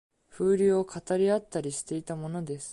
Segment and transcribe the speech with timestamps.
[0.31, 2.69] 風流を語り合ったりしていたものです